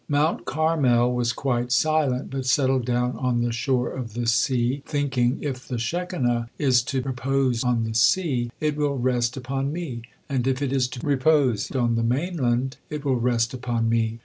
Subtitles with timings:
[0.07, 5.37] Mount Carmel was quite silent, but settled down on the shore of the sea, thinking:
[5.41, 10.47] "If the Shekinah is to repose on the sea, it will rest upon me, and
[10.47, 14.17] if it is to repose on the mainland, it will rest upon me."